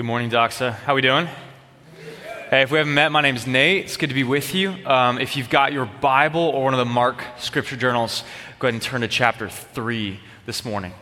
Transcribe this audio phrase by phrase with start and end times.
[0.00, 0.72] Good morning, Doxa.
[0.72, 1.26] How are we doing?
[2.48, 3.84] Hey, if we haven't met, my name is Nate.
[3.84, 4.70] It's good to be with you.
[4.86, 8.24] Um, if you've got your Bible or one of the Mark scripture journals,
[8.58, 10.94] go ahead and turn to chapter 3 this morning.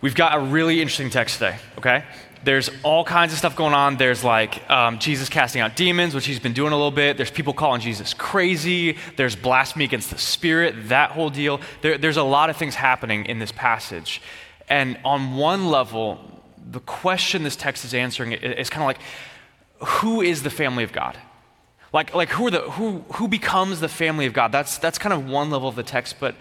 [0.00, 2.04] We've got a really interesting text today, okay?
[2.44, 3.96] There's all kinds of stuff going on.
[3.96, 7.16] There's like um, Jesus casting out demons, which he's been doing a little bit.
[7.16, 8.96] There's people calling Jesus crazy.
[9.16, 11.60] There's blasphemy against the Spirit, that whole deal.
[11.80, 14.22] There, there's a lot of things happening in this passage.
[14.68, 19.00] And on one level, the question this text is answering is kind of like
[20.00, 21.18] who is the family of God?
[21.92, 24.52] Like, like who, are the, who, who becomes the family of God?
[24.52, 26.16] That's, that's kind of one level of the text.
[26.20, 26.36] But,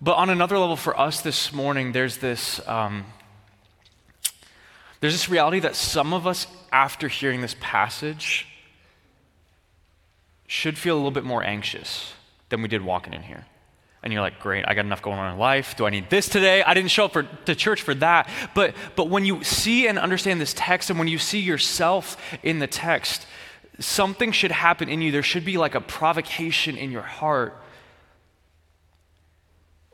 [0.00, 3.06] but on another level for us this morning, there's this, um,
[5.00, 8.46] there's this reality that some of us, after hearing this passage,
[10.48, 12.12] should feel a little bit more anxious
[12.48, 13.46] than we did walking in here
[14.06, 15.76] and you're like, great, I got enough going on in life.
[15.76, 16.62] Do I need this today?
[16.62, 18.30] I didn't show up for, to church for that.
[18.54, 22.60] But, but when you see and understand this text, and when you see yourself in
[22.60, 23.26] the text,
[23.80, 25.10] something should happen in you.
[25.10, 27.60] There should be like a provocation in your heart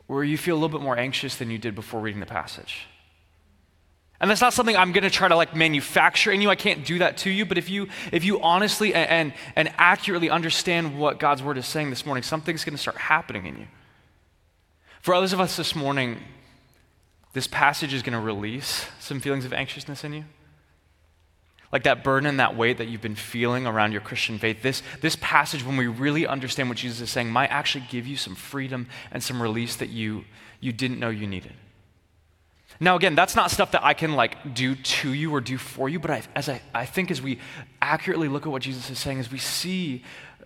[0.05, 2.85] where you feel a little bit more anxious than you did before reading the passage.
[4.21, 6.51] And that's not something I'm going to try to like manufacture in you.
[6.51, 7.47] I can't do that to you.
[7.47, 11.65] But if you, if you honestly and, and, and accurately understand what God's word is
[11.65, 13.67] saying this morning, something's going to start happening in you.
[15.03, 16.17] For others of us this morning,
[17.33, 20.23] this passage is going to release some feelings of anxiousness in you.
[21.73, 24.61] Like that burden, that weight that you've been feeling around your Christian faith.
[24.61, 28.15] This, this passage, when we really understand what Jesus is saying, might actually give you
[28.15, 30.23] some freedom and some release that you,
[30.61, 31.51] you didn't know you needed.
[32.79, 35.89] Now, again, that's not stuff that I can like do to you or do for
[35.89, 37.39] you, but I, as I, I think as we
[37.81, 40.03] accurately look at what Jesus is saying, as we see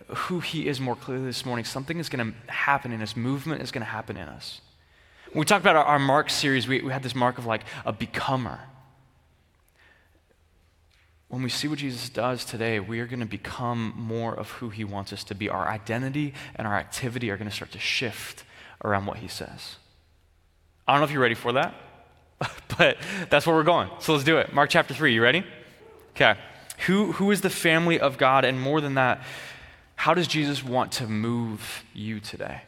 [0.08, 3.16] who he is more clearly this morning, something is going to happen in us.
[3.16, 4.62] Movement is going to happen in us.
[5.32, 7.64] When we talked about our, our Mark series, we, we had this mark of like
[7.86, 8.60] a becomer.
[11.28, 14.70] When we see what Jesus does today, we are going to become more of who
[14.70, 15.50] he wants us to be.
[15.50, 18.46] Our identity and our activity are going to start to shift
[18.84, 19.76] around what he says.
[20.88, 21.76] I don't know if you're ready for that,
[22.78, 22.98] but
[23.30, 23.90] that's where we're going.
[24.00, 24.54] So let's do it.
[24.54, 25.44] Mark chapter 3, you ready?
[26.12, 26.36] Okay.
[26.86, 28.46] Who, who is the family of God?
[28.46, 29.22] And more than that,
[29.98, 32.62] how does Jesus want to move you today?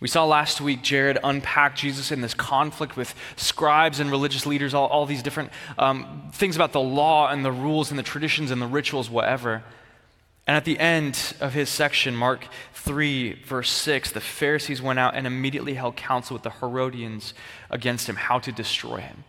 [0.00, 4.74] We saw last week Jared unpack Jesus in this conflict with scribes and religious leaders,
[4.74, 8.50] all, all these different um, things about the law and the rules and the traditions
[8.50, 9.62] and the rituals, whatever.
[10.46, 15.14] And at the end of his section, Mark 3, verse 6, the Pharisees went out
[15.14, 17.32] and immediately held counsel with the Herodians
[17.70, 19.24] against him, how to destroy him.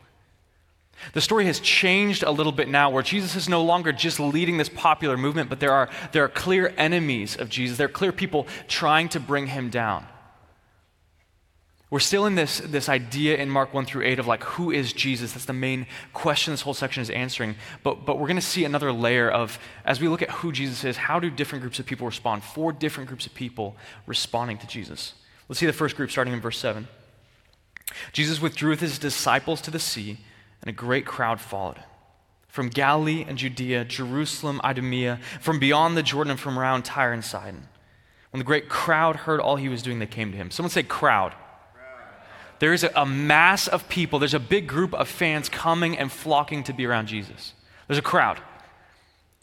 [1.13, 4.57] The story has changed a little bit now where Jesus is no longer just leading
[4.57, 7.77] this popular movement, but there are, there are clear enemies of Jesus.
[7.77, 10.05] There are clear people trying to bring him down.
[11.89, 14.93] We're still in this, this idea in Mark 1 through 8 of like, who is
[14.93, 15.33] Jesus?
[15.33, 17.55] That's the main question this whole section is answering.
[17.83, 20.85] But, but we're going to see another layer of, as we look at who Jesus
[20.85, 22.45] is, how do different groups of people respond?
[22.45, 23.75] Four different groups of people
[24.07, 25.15] responding to Jesus.
[25.49, 26.87] Let's see the first group starting in verse 7.
[28.13, 30.19] Jesus withdrew with his disciples to the sea
[30.61, 31.81] and a great crowd followed.
[32.47, 37.23] From Galilee and Judea, Jerusalem, Idumea, from beyond the Jordan, and from around Tyre and
[37.23, 37.67] Sidon.
[38.31, 40.51] When the great crowd heard all he was doing, they came to him.
[40.51, 41.33] Someone say, crowd.
[42.59, 46.11] There is a, a mass of people, there's a big group of fans coming and
[46.11, 47.53] flocking to be around Jesus.
[47.87, 48.39] There's a crowd.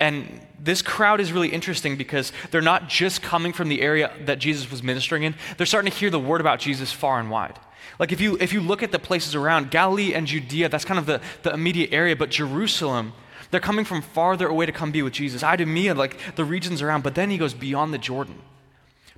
[0.00, 4.38] And this crowd is really interesting because they're not just coming from the area that
[4.38, 7.58] Jesus was ministering in, they're starting to hear the word about Jesus far and wide.
[7.98, 10.98] Like if you if you look at the places around, Galilee and Judea, that's kind
[10.98, 13.12] of the, the immediate area, but Jerusalem,
[13.50, 15.42] they're coming from farther away to come be with Jesus.
[15.42, 18.40] Idumea, like the regions around, but then he goes beyond the Jordan.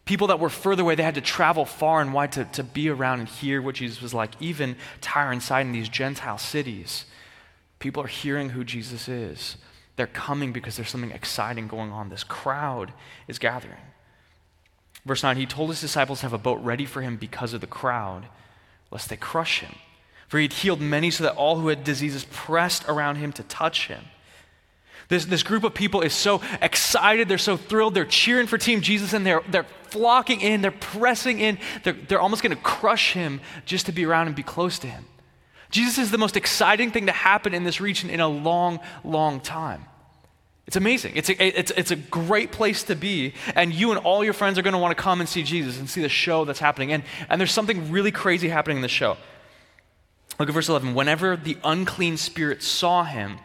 [0.05, 2.89] People that were further away, they had to travel far and wide to, to be
[2.89, 4.31] around and hear what Jesus was like.
[4.41, 7.05] Even Tyre and Sidon, these Gentile cities,
[7.79, 9.57] people are hearing who Jesus is.
[9.97, 12.09] They're coming because there's something exciting going on.
[12.09, 12.93] This crowd
[13.29, 13.83] is gathering.
[15.05, 17.61] Verse 9, he told his disciples to have a boat ready for him because of
[17.61, 18.27] the crowd
[18.91, 19.75] lest they crush him.
[20.29, 23.43] For he had healed many so that all who had diseases pressed around him to
[23.43, 24.05] touch him.
[25.09, 28.81] This, this group of people is so excited, they're so thrilled, they're cheering for Team
[28.81, 33.13] Jesus, and they're, they're flocking in, they're pressing in, they're, they're almost going to crush
[33.13, 35.05] him just to be around and be close to him.
[35.71, 39.41] Jesus is the most exciting thing to happen in this region in a long, long
[39.41, 39.85] time.
[40.71, 41.15] It's amazing.
[41.17, 43.35] It's a, it's, it's a great place to be.
[43.57, 45.81] And you and all your friends are going to want to come and see Jesus
[45.81, 46.93] and see the show that's happening.
[46.93, 49.17] And, and there's something really crazy happening in the show.
[50.39, 50.95] Look at verse 11.
[50.95, 53.39] Whenever the unclean spirits saw him,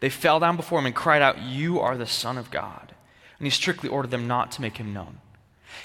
[0.00, 2.92] they fell down before him and cried out, You are the Son of God.
[3.38, 5.20] And he strictly ordered them not to make him known.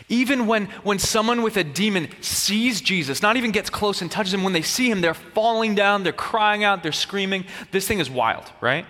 [0.10, 4.34] Even when, when someone with a demon sees Jesus, not even gets close and touches
[4.34, 7.46] him, when they see him, they're falling down, they're crying out, they're screaming.
[7.72, 8.86] This thing is wild, right?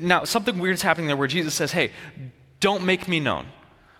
[0.00, 1.92] Now, something weird is happening there where Jesus says, Hey,
[2.60, 3.46] don't make me known.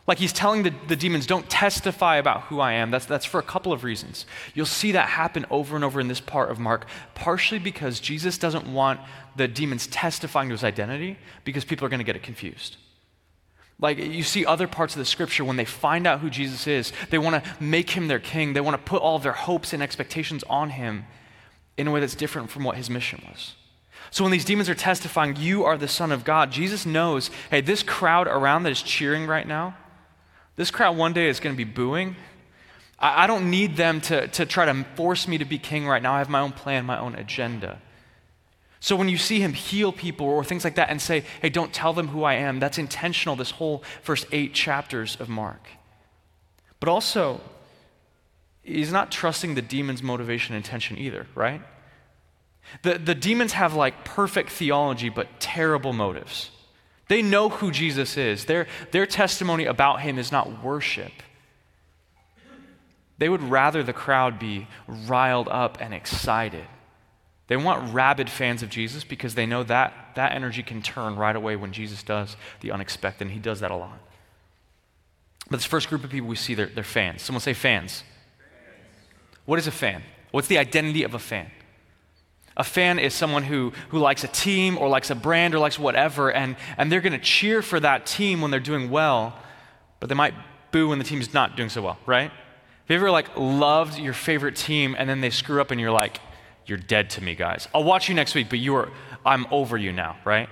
[0.07, 2.91] Like he's telling the, the demons, don't testify about who I am.
[2.91, 4.27] That's, that's for a couple of reasons.
[4.55, 8.37] You'll see that happen over and over in this part of Mark, partially because Jesus
[8.37, 9.01] doesn't want
[9.37, 12.77] the demons testifying to his identity because people are going to get it confused.
[13.79, 16.93] Like you see other parts of the scripture, when they find out who Jesus is,
[17.11, 18.53] they want to make him their king.
[18.53, 21.05] They want to put all their hopes and expectations on him
[21.77, 23.55] in a way that's different from what his mission was.
[24.11, 27.61] So when these demons are testifying, you are the Son of God, Jesus knows, hey,
[27.61, 29.77] this crowd around that is cheering right now,
[30.57, 32.17] this crowd one day is going to be booing.
[32.99, 36.03] I, I don't need them to, to try to force me to be king right
[36.03, 36.15] now.
[36.15, 37.81] I have my own plan, my own agenda.
[38.81, 41.73] So when you see him heal people or things like that and say, hey, don't
[41.73, 45.69] tell them who I am, that's intentional, this whole first eight chapters of Mark.
[46.81, 47.43] But also,
[48.63, 51.61] he's not trusting the demon's motivation and intention either, right?
[52.83, 56.51] The, the demons have like perfect theology, but terrible motives.
[57.09, 58.45] They know who Jesus is.
[58.45, 61.13] Their, their testimony about him is not worship.
[63.19, 66.67] They would rather the crowd be riled up and excited
[67.51, 71.35] they want rabid fans of Jesus because they know that that energy can turn right
[71.35, 73.99] away when Jesus does the unexpected, and he does that a lot.
[75.51, 77.23] But this first group of people we see, they're, they're fans.
[77.23, 78.05] Someone say fans.
[78.39, 79.35] fans.
[79.47, 80.05] What is a fan?
[80.31, 81.51] What's the identity of a fan?
[82.61, 85.79] A fan is someone who, who likes a team or likes a brand or likes
[85.79, 89.35] whatever, and, and they're going to cheer for that team when they're doing well,
[89.99, 90.35] but they might
[90.71, 92.31] boo when the team's not doing so well, right?
[92.31, 95.91] Have you ever like loved your favorite team and then they screw up and you're
[95.91, 96.21] like,
[96.67, 97.67] you're dead to me, guys.
[97.75, 98.91] I'll watch you next week, but you are,
[99.25, 100.47] I'm over you now, right?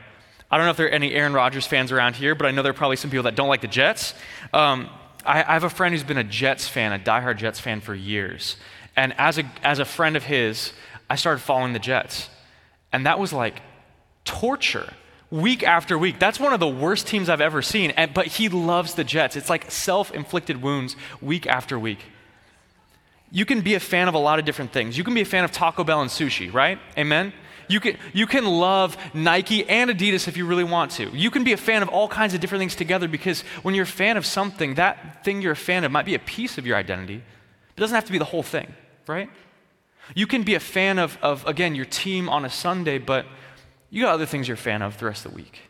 [0.50, 2.62] I don't know if there are any Aaron Rodgers fans around here, but I know
[2.62, 4.14] there are probably some people that don't like the Jets.
[4.54, 4.88] Um,
[5.26, 7.94] I, I, have a friend who's been a Jets fan, a diehard Jets fan for
[7.94, 8.56] years.
[8.96, 10.72] And as a, as a friend of his,
[11.10, 12.28] I started following the Jets.
[12.92, 13.60] And that was like
[14.24, 14.92] torture
[15.30, 16.18] week after week.
[16.18, 17.90] That's one of the worst teams I've ever seen.
[17.92, 19.36] And, but he loves the Jets.
[19.36, 22.00] It's like self inflicted wounds week after week
[23.30, 24.96] you can be a fan of a lot of different things.
[24.96, 26.78] You can be a fan of Taco Bell and sushi, right?
[26.96, 27.32] Amen?
[27.68, 31.10] You can, you can love Nike and Adidas if you really want to.
[31.10, 33.84] You can be a fan of all kinds of different things together because when you're
[33.84, 36.66] a fan of something, that thing you're a fan of might be a piece of
[36.66, 37.16] your identity.
[37.16, 38.72] It doesn't have to be the whole thing,
[39.06, 39.28] right?
[40.14, 43.26] You can be a fan of, of again, your team on a Sunday, but
[43.90, 45.62] you got other things you're a fan of the rest of the week.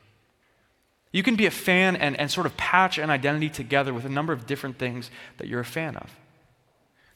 [1.13, 4.09] You can be a fan and, and sort of patch an identity together with a
[4.09, 6.11] number of different things that you're a fan of.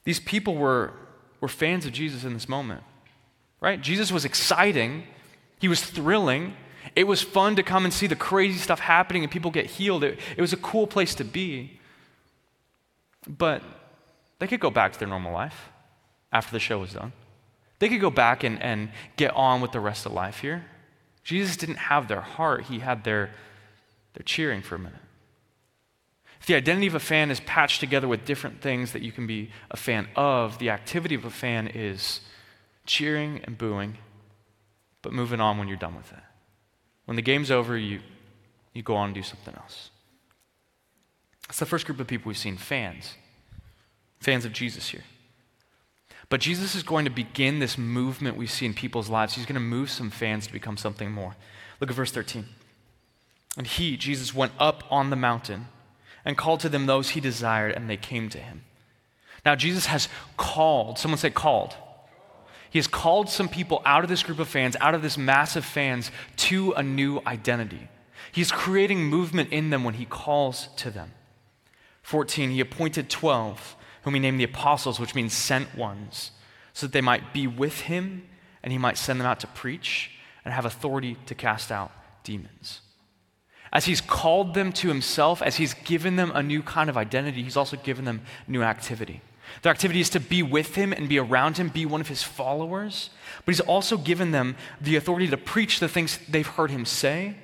[0.04, 0.92] These people were,
[1.40, 2.82] were fans of Jesus in this moment,
[3.60, 3.80] right?
[3.80, 5.04] Jesus was exciting,
[5.60, 6.54] he was thrilling.
[6.96, 10.02] It was fun to come and see the crazy stuff happening and people get healed.
[10.02, 11.78] It, it was a cool place to be.
[13.28, 13.62] But
[14.40, 15.68] they could go back to their normal life
[16.32, 17.12] after the show was done.
[17.78, 20.64] They could go back and, and get on with the rest of life here.
[21.24, 23.30] Jesus didn't have their heart, he had their,
[24.14, 25.00] their cheering for a minute.
[26.40, 29.28] If the identity of a fan is patched together with different things that you can
[29.28, 32.20] be a fan of, the activity of a fan is
[32.84, 33.98] cheering and booing,
[35.02, 36.18] but moving on when you're done with it.
[37.04, 38.00] When the game's over, you,
[38.72, 39.90] you go on and do something else.
[41.46, 43.14] That's the first group of people we've seen fans,
[44.18, 45.02] fans of Jesus here.
[46.32, 49.34] But Jesus is going to begin this movement we see in people's lives.
[49.34, 51.36] He's going to move some fans to become something more.
[51.78, 52.46] Look at verse 13.
[53.58, 55.66] And he, Jesus, went up on the mountain
[56.24, 58.62] and called to them those he desired, and they came to him.
[59.44, 60.08] Now, Jesus has
[60.38, 61.74] called, someone say called.
[62.70, 65.54] He has called some people out of this group of fans, out of this mass
[65.54, 67.88] of fans, to a new identity.
[68.32, 71.12] He's creating movement in them when he calls to them.
[72.02, 76.32] 14, he appointed 12, whom he named the apostles, which means sent ones,
[76.72, 78.28] so that they might be with him
[78.62, 80.10] and he might send them out to preach
[80.44, 81.90] and have authority to cast out
[82.24, 82.80] demons.
[83.72, 87.42] As he's called them to himself, as he's given them a new kind of identity,
[87.42, 89.22] he's also given them new activity.
[89.62, 92.22] Their activity is to be with him and be around him, be one of his
[92.22, 93.10] followers.
[93.44, 97.36] But he's also given them the authority to preach the things they've heard him say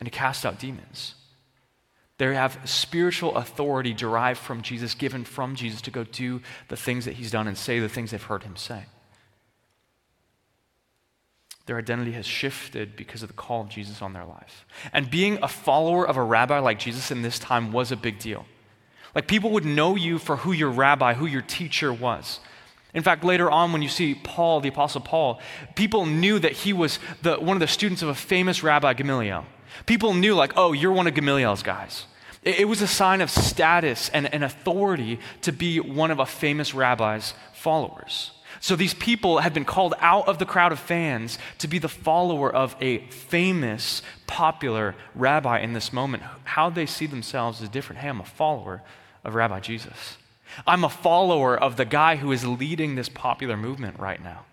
[0.00, 1.14] and to cast out demons.
[2.18, 7.04] They have spiritual authority derived from Jesus, given from Jesus to go do the things
[7.06, 8.84] that he's done and say the things they've heard him say.
[11.66, 14.66] Their identity has shifted because of the call of Jesus on their life.
[14.92, 18.18] And being a follower of a rabbi like Jesus in this time was a big
[18.18, 18.44] deal.
[19.14, 22.40] Like people would know you for who your rabbi, who your teacher was.
[22.92, 25.40] In fact, later on, when you see Paul, the Apostle Paul,
[25.74, 29.46] people knew that he was the, one of the students of a famous rabbi, Gamaliel.
[29.86, 32.06] People knew, like, oh, you're one of Gamaliel's guys.
[32.42, 36.26] It, it was a sign of status and, and authority to be one of a
[36.26, 38.30] famous rabbi's followers.
[38.60, 41.88] So these people had been called out of the crowd of fans to be the
[41.88, 46.22] follower of a famous, popular rabbi in this moment.
[46.44, 48.00] How they see themselves is different.
[48.00, 48.82] Hey, I'm a follower
[49.22, 50.16] of Rabbi Jesus.
[50.66, 54.44] I'm a follower of the guy who is leading this popular movement right now.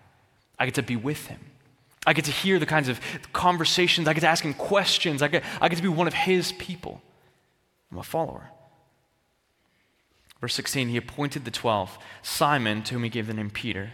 [0.58, 1.38] I get to be with him.
[2.06, 3.00] I get to hear the kinds of
[3.32, 4.08] conversations.
[4.08, 5.22] I get to ask him questions.
[5.22, 7.00] I get, I get to be one of his people.
[7.90, 8.50] I'm a follower.
[10.40, 13.92] Verse 16, he appointed the 12 Simon, to whom he gave the name Peter,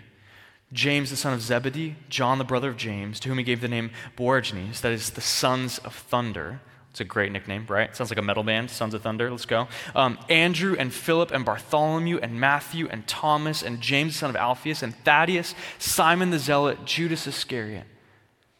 [0.72, 3.68] James, the son of Zebedee, John, the brother of James, to whom he gave the
[3.68, 6.60] name Boanerges, that is, the sons of thunder.
[6.90, 7.94] It's a great nickname, right?
[7.94, 9.30] Sounds like a metal band, Sons of Thunder.
[9.30, 9.68] Let's go.
[9.94, 14.82] Um, Andrew and Philip and Bartholomew and Matthew and Thomas and James, son of Alphaeus
[14.82, 17.84] and Thaddeus, Simon the Zealot, Judas Iscariot,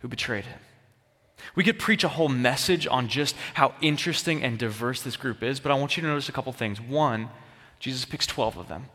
[0.00, 0.61] who betrayed him.
[1.55, 5.61] We could preach a whole message on just how interesting and diverse this group is,
[5.61, 6.81] but I want you to notice a couple things.
[6.81, 7.31] One,
[7.78, 8.87] Jesus picks 12 of them.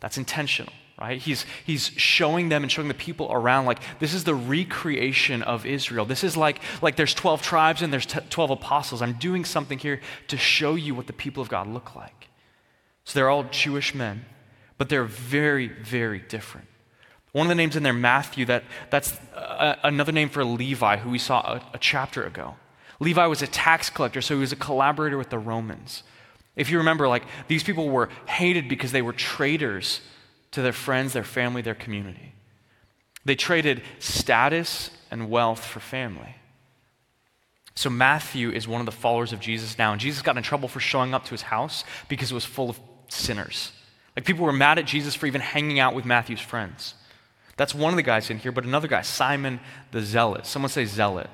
[0.00, 1.20] That's intentional right?
[1.20, 5.64] He's, he's showing them and showing the people around like this is the recreation of
[5.64, 6.04] Israel.
[6.04, 9.00] This is like, like there's 12 tribes and there's t- 12 apostles.
[9.00, 12.28] I'm doing something here to show you what the people of God look like.
[13.04, 14.26] So they're all Jewish men,
[14.76, 16.68] but they're very, very different.
[17.32, 21.10] One of the names in there, Matthew, that, that's a, another name for Levi, who
[21.10, 22.56] we saw a, a chapter ago.
[22.98, 26.02] Levi was a tax collector, so he was a collaborator with the Romans.
[26.56, 30.00] If you remember, like these people were hated because they were traitors
[30.50, 32.34] to their friends, their family, their community.
[33.24, 36.36] They traded status and wealth for family.
[37.74, 40.68] So Matthew is one of the followers of Jesus now, and Jesus got in trouble
[40.68, 43.72] for showing up to his house because it was full of sinners.
[44.16, 46.94] Like people were mad at Jesus for even hanging out with Matthew's friends.
[47.60, 50.46] That's one of the guys in here, but another guy, Simon the Zealot.
[50.46, 51.28] Someone say zealot.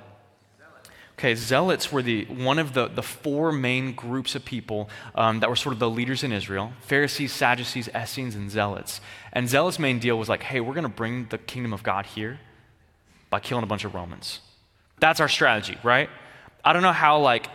[1.12, 5.48] Okay, zealots were the, one of the, the four main groups of people um, that
[5.48, 9.00] were sort of the leaders in Israel Pharisees, Sadducees, Essenes, and zealots.
[9.32, 12.06] And zealots' main deal was like, hey, we're going to bring the kingdom of God
[12.06, 12.40] here
[13.30, 14.40] by killing a bunch of Romans.
[14.98, 16.10] That's our strategy, right?
[16.64, 17.46] I don't know how, like,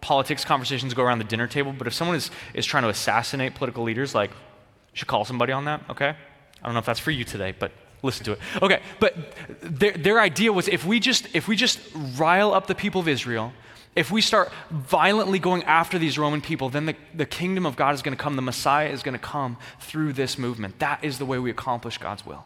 [0.00, 3.56] politics conversations go around the dinner table, but if someone is, is trying to assassinate
[3.56, 4.36] political leaders, like, you
[4.98, 6.10] should call somebody on that, okay?
[6.62, 8.38] I don't know if that's for you today, but listen to it.
[8.62, 9.14] Okay, but
[9.60, 11.80] their, their idea was if we just if we just
[12.16, 13.52] rile up the people of Israel,
[13.96, 17.94] if we start violently going after these Roman people, then the, the kingdom of God
[17.94, 20.78] is going to come, the Messiah is going to come through this movement.
[20.78, 22.44] That is the way we accomplish God's will.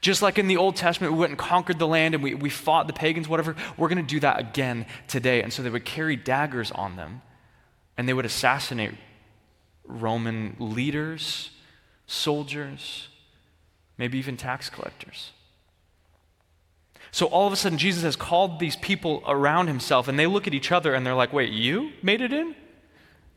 [0.00, 2.48] Just like in the Old Testament, we went and conquered the land and we, we
[2.48, 5.42] fought the pagans, whatever, we're going to do that again today.
[5.42, 7.20] And so they would carry daggers on them
[7.96, 8.94] and they would assassinate
[9.84, 11.50] Roman leaders,
[12.06, 13.08] soldiers,
[13.98, 15.32] maybe even tax collectors.
[17.10, 20.48] So all of a sudden, Jesus has called these people around himself, and they look
[20.48, 22.56] at each other and they're like, wait, you made it in?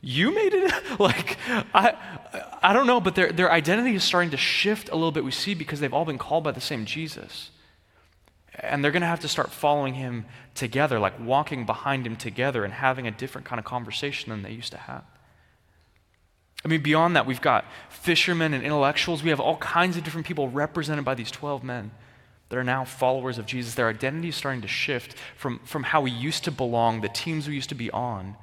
[0.01, 0.97] You made it in?
[0.99, 1.37] like,
[1.75, 1.95] I,
[2.63, 5.29] I don't know, but their, their identity is starting to shift a little bit, we
[5.29, 7.51] see, because they've all been called by the same Jesus.
[8.55, 12.63] And they're going to have to start following him together, like walking behind him together
[12.63, 15.03] and having a different kind of conversation than they used to have.
[16.65, 19.23] I mean, beyond that, we've got fishermen and intellectuals.
[19.23, 21.91] We have all kinds of different people represented by these 12 men
[22.49, 23.75] that are now followers of Jesus.
[23.75, 27.47] Their identity is starting to shift from, from how we used to belong, the teams
[27.47, 28.35] we used to be on,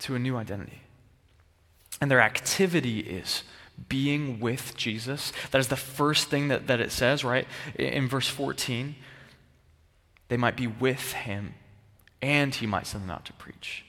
[0.00, 0.80] to a new identity.
[2.00, 3.44] And their activity is
[3.88, 5.32] being with Jesus.
[5.50, 7.46] That is the first thing that, that it says, right?
[7.76, 8.96] In verse 14,
[10.28, 11.54] they might be with him,
[12.20, 13.84] and he might send them out to preach.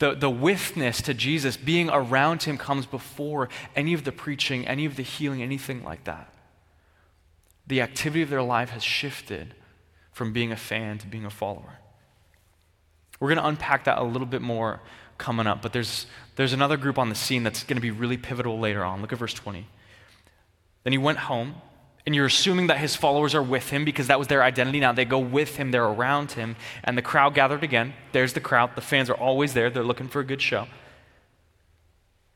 [0.00, 4.86] The, the witness to Jesus, being around him, comes before any of the preaching, any
[4.86, 6.32] of the healing, anything like that.
[7.66, 9.54] The activity of their life has shifted
[10.10, 11.78] from being a fan to being a follower.
[13.20, 14.80] We're going to unpack that a little bit more
[15.18, 18.16] coming up, but there's, there's another group on the scene that's going to be really
[18.16, 19.02] pivotal later on.
[19.02, 19.66] Look at verse 20.
[20.82, 21.56] Then he went home
[22.06, 24.80] and you're assuming that his followers are with him because that was their identity.
[24.80, 27.92] Now they go with him, they're around him, and the crowd gathered again.
[28.12, 28.74] There's the crowd.
[28.74, 30.66] The fans are always there, they're looking for a good show.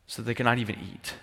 [0.07, 1.15] So they cannot even eat.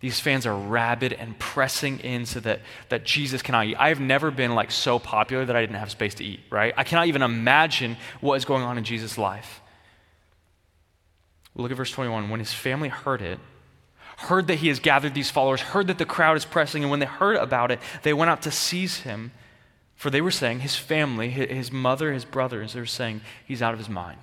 [0.00, 3.76] These fans are rabid and pressing in so that, that Jesus cannot eat.
[3.78, 6.72] I've never been like so popular that I didn't have space to eat, right?
[6.76, 9.60] I cannot even imagine what is going on in Jesus' life.
[11.54, 12.30] Look at verse 21.
[12.30, 13.38] When his family heard it,
[14.20, 17.00] heard that he has gathered these followers, heard that the crowd is pressing, and when
[17.00, 19.32] they heard about it, they went out to seize him.
[19.94, 23.74] For they were saying, his family, his mother, his brothers, they were saying, he's out
[23.74, 24.18] of his mind.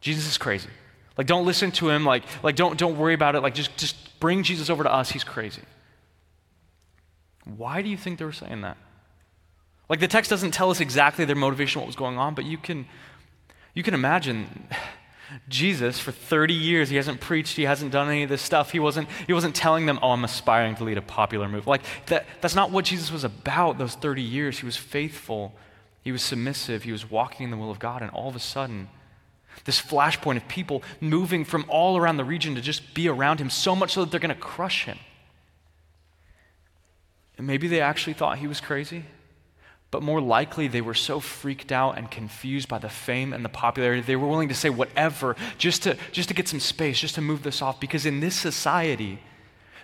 [0.00, 0.68] Jesus is crazy.
[1.16, 2.04] Like, don't listen to him.
[2.04, 3.40] Like, like don't, don't worry about it.
[3.40, 5.10] Like, just, just bring Jesus over to us.
[5.10, 5.62] He's crazy.
[7.44, 8.76] Why do you think they were saying that?
[9.88, 12.58] Like, the text doesn't tell us exactly their motivation, what was going on, but you
[12.58, 12.86] can,
[13.74, 14.68] you can imagine
[15.48, 18.72] Jesus, for 30 years, he hasn't preached, he hasn't done any of this stuff.
[18.72, 21.66] He wasn't, he wasn't telling them, oh, I'm aspiring to lead a popular move.
[21.66, 24.58] Like, that, that's not what Jesus was about those 30 years.
[24.58, 25.54] He was faithful,
[26.02, 28.40] he was submissive, he was walking in the will of God, and all of a
[28.40, 28.88] sudden,
[29.64, 33.50] this flashpoint of people moving from all around the region to just be around him,
[33.50, 34.98] so much so that they're going to crush him.
[37.38, 39.04] And maybe they actually thought he was crazy.
[39.90, 43.48] But more likely, they were so freaked out and confused by the fame and the
[43.48, 47.16] popularity, they were willing to say whatever just to, just to get some space, just
[47.16, 47.80] to move this off.
[47.80, 49.18] Because in this society,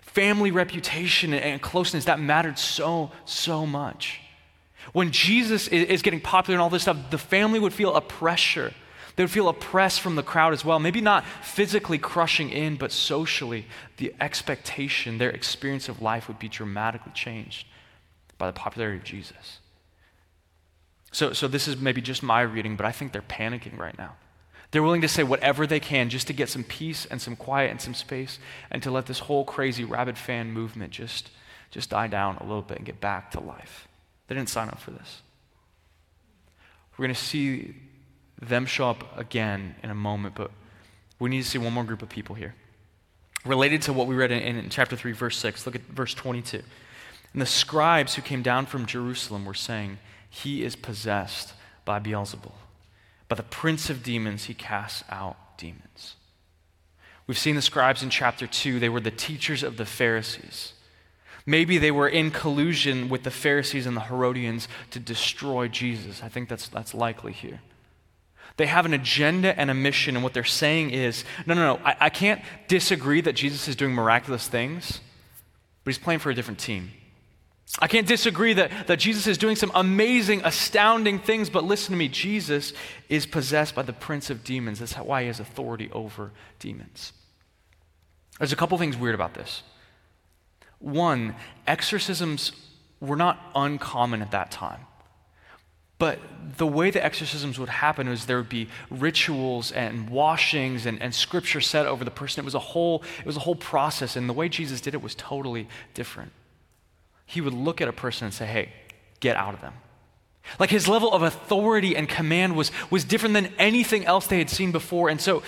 [0.03, 4.21] family reputation and closeness, that mattered so, so much.
[4.93, 8.73] When Jesus is getting popular and all this stuff, the family would feel a pressure.
[9.17, 10.79] They would feel oppressed from the crowd as well.
[10.79, 16.49] Maybe not physically crushing in, but socially, the expectation, their experience of life would be
[16.49, 17.67] dramatically changed
[18.39, 19.59] by the popularity of Jesus.
[21.17, 24.17] So, so this is maybe just my reading, but I think they're panicking right now.
[24.71, 27.71] They're willing to say whatever they can just to get some peace and some quiet
[27.71, 28.39] and some space
[28.71, 31.31] and to let this whole crazy rabid fan movement just,
[31.71, 33.89] just die down a little bit and get back to life.
[34.29, 35.23] They didn't sign up for this.
[36.99, 37.77] We're going to see
[38.43, 40.51] them show up again in a moment, but
[41.19, 42.55] we need to see one more group of people here.
[43.47, 46.61] Related to what we read in, in chapter 3, verse 6, look at verse 22.
[47.33, 49.97] And the scribes who came down from Jerusalem were saying,
[50.28, 51.54] he is possessed
[51.85, 52.52] by Beelzebul.
[53.28, 56.16] By the prince of demons, he casts out demons.
[57.26, 58.78] We've seen the scribes in chapter 2.
[58.78, 60.75] They were the teachers of the Pharisees.
[61.45, 66.23] Maybe they were in collusion with the Pharisees and the Herodians to destroy Jesus.
[66.23, 67.61] I think that's, that's likely here.
[68.56, 71.85] They have an agenda and a mission, and what they're saying is no, no, no,
[71.85, 75.00] I, I can't disagree that Jesus is doing miraculous things,
[75.85, 76.90] but he's playing for a different team.
[77.79, 81.99] I can't disagree that, that Jesus is doing some amazing, astounding things, but listen to
[81.99, 82.73] me Jesus
[83.09, 84.79] is possessed by the prince of demons.
[84.79, 87.13] That's why he has authority over demons.
[88.39, 89.63] There's a couple things weird about this.
[90.79, 91.35] One,
[91.67, 92.53] exorcisms
[93.01, 94.81] were not uncommon at that time.
[95.99, 96.19] But
[96.59, 101.15] the way the exorcisms would happen was there would be rituals and washings and, and
[101.15, 102.43] scripture said over the person.
[102.43, 105.02] It was a whole, it was a whole process, and the way Jesus did it
[105.02, 106.33] was totally different
[107.26, 108.73] he would look at a person and say, hey,
[109.21, 109.75] get out of them.
[110.58, 114.49] Like his level of authority and command was, was different than anything else they had
[114.49, 115.08] seen before.
[115.08, 115.43] And so,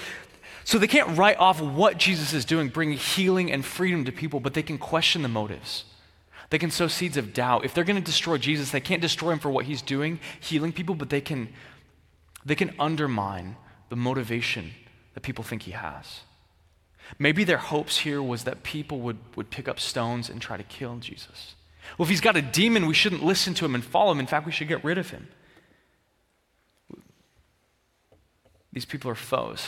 [0.64, 4.40] so they can't write off what Jesus is doing, bringing healing and freedom to people,
[4.40, 5.84] but they can question the motives.
[6.50, 7.64] They can sow seeds of doubt.
[7.64, 10.72] If they're going to destroy Jesus, they can't destroy him for what he's doing, healing
[10.72, 11.48] people, but they can,
[12.44, 13.56] they can undermine
[13.90, 14.72] the motivation
[15.14, 16.20] that people think he has.
[17.18, 20.62] Maybe their hopes here was that people would, would pick up stones and try to
[20.62, 21.54] kill Jesus.
[21.96, 24.20] Well, if he's got a demon, we shouldn't listen to him and follow him.
[24.20, 25.28] In fact, we should get rid of him.
[28.72, 29.66] These people are foes.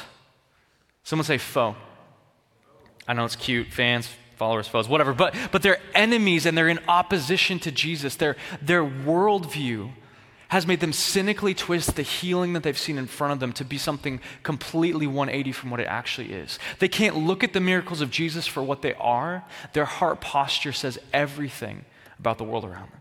[1.02, 1.74] Someone say foe.
[3.08, 6.78] I know it's cute, fans, followers, foes, whatever, but, but they're enemies and they're in
[6.86, 8.16] opposition to Jesus.
[8.16, 9.92] Their, their worldview
[10.48, 13.64] has made them cynically twist the healing that they've seen in front of them to
[13.64, 16.58] be something completely 180 from what it actually is.
[16.78, 19.44] They can't look at the miracles of Jesus for what they are.
[19.74, 21.84] Their heart posture says everything
[22.20, 23.00] about the world around them.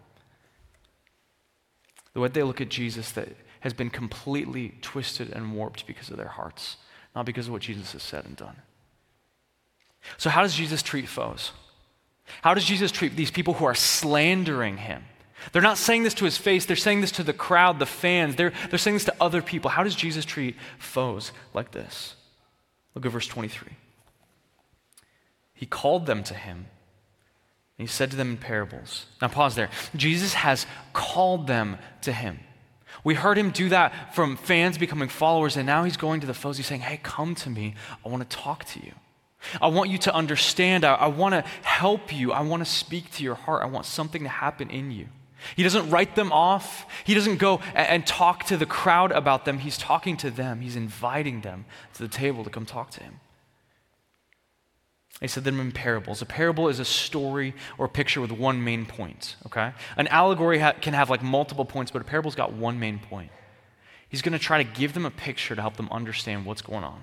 [2.14, 3.28] The way they look at Jesus that
[3.60, 6.78] has been completely twisted and warped because of their hearts,
[7.16, 8.56] not because of what Jesus has said and done.
[10.18, 11.52] So, how does Jesus treat foes?
[12.42, 15.04] How does Jesus treat these people who are slandering him?
[15.52, 18.36] They're not saying this to his face, they're saying this to the crowd, the fans,
[18.36, 19.72] they're, they're saying this to other people.
[19.72, 22.16] How does Jesus treat foes like this?
[22.96, 23.74] Look at verse 23.
[25.54, 26.68] He called them to him
[27.80, 29.06] he said to them in parables.
[29.22, 29.70] Now, pause there.
[29.96, 32.40] Jesus has called them to him.
[33.04, 36.34] We heard him do that from fans becoming followers, and now he's going to the
[36.34, 36.58] foes.
[36.58, 37.76] He's saying, Hey, come to me.
[38.06, 38.92] I want to talk to you.
[39.62, 40.84] I want you to understand.
[40.84, 42.34] I, I want to help you.
[42.34, 43.64] I want to speak to your heart.
[43.64, 45.08] I want something to happen in you.
[45.56, 46.86] He doesn't write them off.
[47.06, 49.60] He doesn't go and, and talk to the crowd about them.
[49.60, 50.60] He's talking to them.
[50.60, 51.64] He's inviting them
[51.94, 53.22] to the table to come talk to him.
[55.20, 56.22] They said them in parables.
[56.22, 59.74] A parable is a story or a picture with one main point, okay?
[59.98, 63.32] An allegory ha- can have like multiple points, but a parable's got one main point.
[64.08, 66.84] He's going to try to give them a picture to help them understand what's going
[66.84, 67.02] on,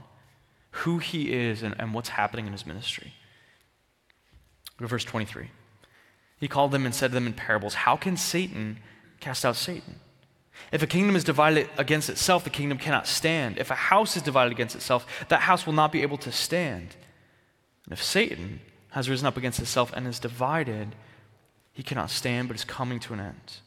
[0.71, 3.13] who he is, and, and what's happening in his ministry.
[4.79, 5.51] Verse 23.
[6.39, 8.79] He called them and said to them in parables, How can Satan
[9.21, 10.01] cast out Satan?
[10.73, 13.59] If a kingdom is divided against itself, the kingdom cannot stand.
[13.59, 16.97] If a house is divided against itself, that house will not be able to stand.
[17.87, 20.95] And if Satan has risen up against himself and is divided,
[21.73, 23.59] he cannot stand, but is coming to an end.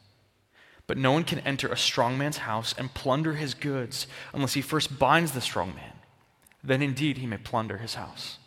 [0.87, 4.61] But no one can enter a strong man's house and plunder his goods unless he
[4.61, 5.93] first binds the strong man,
[6.63, 8.39] then indeed he may plunder his house.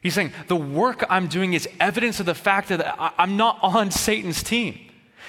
[0.00, 3.90] He's saying, the work I'm doing is evidence of the fact that I'm not on
[3.90, 4.80] Satan's team.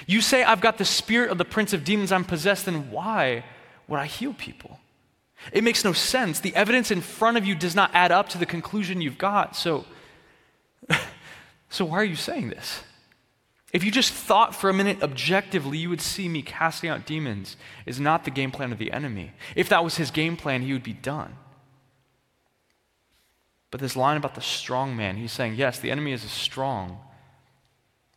[0.06, 3.44] You say I've got the spirit of the prince of demons I'm possessed, then why
[3.86, 4.80] would I heal people?
[5.52, 6.40] It makes no sense.
[6.40, 9.56] The evidence in front of you does not add up to the conclusion you've got.
[9.56, 9.84] So,
[11.68, 12.82] so why are you saying this?
[13.72, 17.56] If you just thought for a minute objectively, you would see me casting out demons
[17.86, 19.32] is not the game plan of the enemy.
[19.56, 21.36] If that was his game plan, he would be done.
[23.72, 27.00] But this line about the strong man, he's saying, yes, the enemy is strong,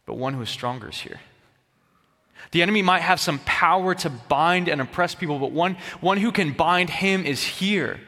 [0.05, 1.19] but one who is stronger is here.
[2.51, 6.31] The enemy might have some power to bind and oppress people, but one, one who
[6.31, 7.99] can bind him is here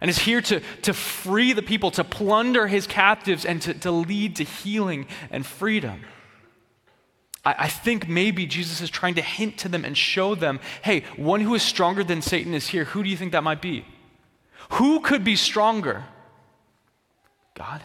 [0.00, 3.90] and is here to, to free the people, to plunder his captives, and to, to
[3.92, 6.00] lead to healing and freedom.
[7.44, 11.04] I, I think maybe Jesus is trying to hint to them and show them hey,
[11.16, 12.84] one who is stronger than Satan is here.
[12.84, 13.84] Who do you think that might be?
[14.70, 16.04] Who could be stronger?
[17.54, 17.80] God?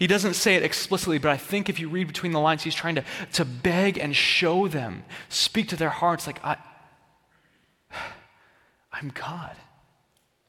[0.00, 2.74] He doesn't say it explicitly, but I think if you read between the lines, he's
[2.74, 6.56] trying to, to beg and show them, speak to their hearts like, I,
[8.90, 9.54] I'm God.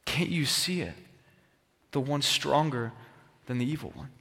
[0.06, 0.94] Can't you see it?
[1.92, 2.94] The one stronger
[3.48, 4.12] than the evil one.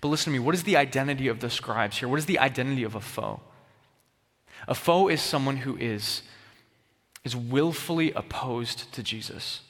[0.00, 2.08] But listen to me, what is the identity of the scribes here?
[2.08, 3.40] What is the identity of a foe?
[4.68, 6.22] A foe is someone who is,
[7.24, 9.62] is willfully opposed to Jesus.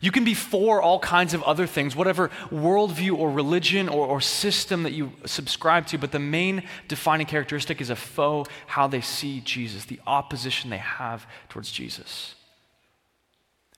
[0.00, 4.20] You can be for all kinds of other things, whatever worldview or religion or, or,
[4.20, 9.00] system that you subscribe to, but the main defining characteristic is a foe, how they
[9.00, 12.34] see Jesus, the opposition they have towards Jesus.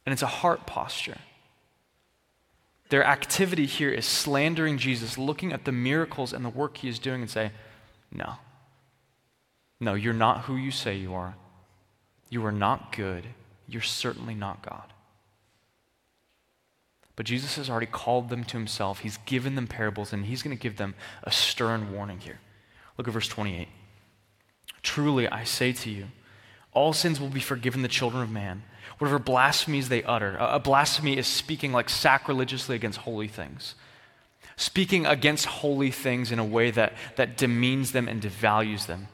[0.05, 1.19] And it's a heart posture.
[2.91, 6.99] Their activity here is slandering Jesus, looking at the miracles and the work he is
[6.99, 7.53] doing, and say,
[8.13, 8.35] No,
[9.81, 11.35] no, you're not who you say you are.
[12.29, 13.25] You are not good.
[13.67, 14.93] You're certainly not God.
[17.17, 19.01] But Jesus has already called them to himself.
[19.01, 22.41] He's given them parables, and he's going to give them a stern warning here.
[22.97, 23.69] Look at verse 28.
[24.83, 26.07] Truly, I say to you,
[26.73, 28.63] all sins will be forgiven the children of man,
[28.99, 30.37] whatever blasphemies they utter.
[30.41, 33.75] A blasphemy is speaking like sacrilegiously against holy things,
[34.57, 39.09] speaking against holy things in a way that, that demeans them and devalues them.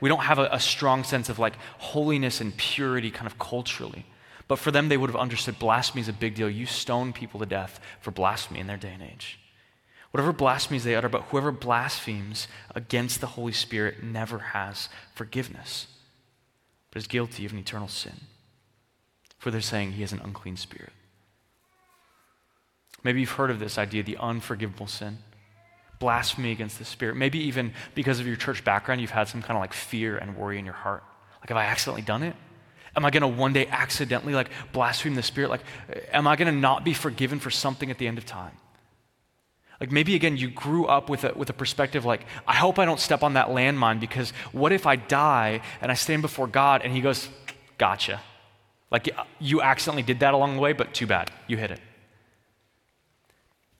[0.00, 4.04] We don't have a, a strong sense of like holiness and purity kind of culturally.
[4.48, 6.48] But for them, they would have understood blasphemy is a big deal.
[6.48, 9.38] You stone people to death for blasphemy in their day and age.
[10.12, 15.88] Whatever blasphemies they utter, but whoever blasphemes against the Holy Spirit never has forgiveness,
[16.90, 18.20] but is guilty of an eternal sin.
[19.38, 20.92] For they're saying he has an unclean spirit.
[23.02, 25.18] Maybe you've heard of this idea, the unforgivable sin.
[25.98, 27.16] Blasphemy against the Spirit.
[27.16, 30.36] Maybe even because of your church background, you've had some kind of like fear and
[30.36, 31.04] worry in your heart.
[31.40, 32.34] Like, have I accidentally done it?
[32.96, 35.50] Am I going to one day accidentally like blaspheme the Spirit?
[35.50, 35.64] Like,
[36.12, 38.52] am I going to not be forgiven for something at the end of time?
[39.80, 42.84] Like maybe again, you grew up with a, with a perspective like, I hope I
[42.84, 46.82] don't step on that landmine because what if I die and I stand before God
[46.82, 47.28] and He goes,
[47.78, 48.22] Gotcha.
[48.90, 51.80] Like you accidentally did that along the way, but too bad, you hit it.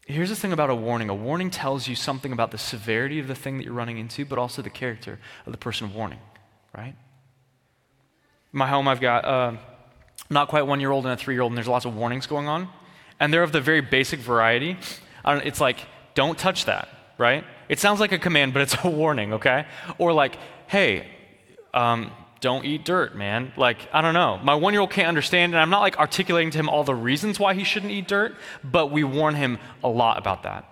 [0.07, 3.27] Here's the thing about a warning a warning tells you something about the severity of
[3.27, 6.21] the thing that you're running into, but also the character of the person warning,
[6.77, 6.95] right?
[8.57, 9.53] My home, I've got uh,
[10.31, 12.27] not quite one year old and a three year old, and there's lots of warnings
[12.27, 12.69] going on.
[13.21, 14.77] And they're of the very basic variety.
[15.25, 15.79] it's like,
[16.15, 16.89] don't touch that,
[17.19, 17.45] right?
[17.69, 19.67] It sounds like a command, but it's a warning, okay?
[19.99, 21.07] Or like, hey,
[21.75, 23.53] um, don't eat dirt, man.
[23.57, 24.39] Like, I don't know.
[24.43, 26.95] My one year old can't understand, and I'm not like articulating to him all the
[26.95, 30.65] reasons why he shouldn't eat dirt, but we warn him a lot about that.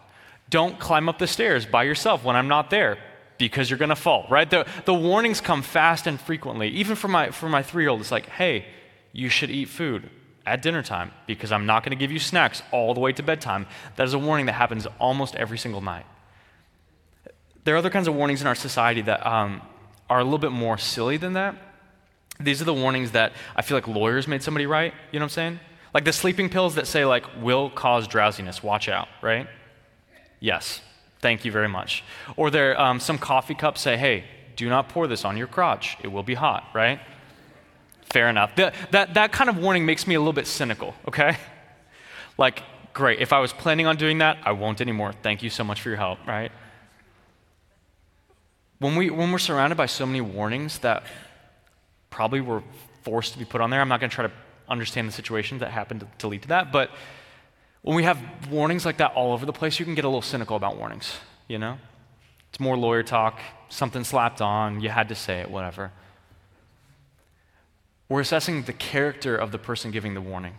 [0.51, 2.99] Don't climb up the stairs by yourself when I'm not there
[3.49, 4.49] because you're going to fall, right?
[4.49, 6.69] The, the warnings come fast and frequently.
[6.69, 8.65] Even for my, for my three year old, it's like, hey,
[9.13, 10.09] you should eat food
[10.47, 13.23] at dinner time because I'm not going to give you snacks all the way to
[13.23, 13.67] bedtime.
[13.97, 16.07] That is a warning that happens almost every single night.
[17.65, 19.61] There are other kinds of warnings in our society that um,
[20.09, 21.55] are a little bit more silly than that.
[22.41, 24.95] These are the warnings that I feel like lawyers made somebody write.
[25.13, 25.61] You know what I'm saying?
[25.93, 29.47] Like the sleeping pills that say, like, will cause drowsiness, watch out, right?
[30.41, 30.81] Yes,
[31.25, 32.05] Thank you very much.
[32.37, 34.25] Or there, um, some coffee cups say, hey,
[34.57, 35.97] do not pour this on your crotch.
[36.03, 37.01] It will be hot, right?
[38.03, 38.55] Fair enough.
[38.57, 41.39] That, that, that kind of warning makes me a little bit cynical, okay?
[42.37, 43.21] Like, great.
[43.21, 45.15] If I was planning on doing that, I won't anymore.
[45.23, 46.53] Thank you so much for your help, right?
[48.81, 51.05] When, we, when we're surrounded by so many warnings that
[52.11, 52.63] probably were
[53.03, 54.33] forced to be put on there, I'm not going to try to
[54.69, 56.91] understand the situations that happened to, to lead to that, but
[57.85, 58.19] when we have
[58.51, 61.19] warnings like that all over the place, you can get a little cynical about warnings,
[61.49, 61.77] you know?
[62.49, 65.93] It's more lawyer talk, something slapped on, you had to say it, whatever.
[68.09, 70.55] We're assessing the character of the person giving the warning.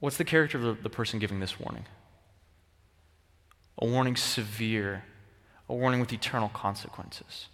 [0.00, 1.84] What's the character of the, person giving this warning?
[3.76, 5.04] A warning severe,
[5.68, 7.48] a warning with eternal consequences.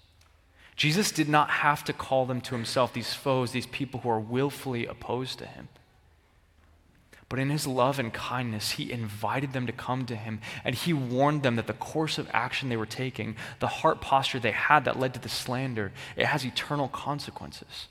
[0.77, 4.21] Jesus did not have to call them to himself, these foes, these people who are
[4.21, 5.69] willfully opposed to him.
[7.29, 10.93] But in his love and kindness, he invited them to come to him, and he
[10.93, 14.85] warned them that the course of action they were taking, the heart posture they had
[14.85, 17.89] that led to the slander, it has eternal consequences.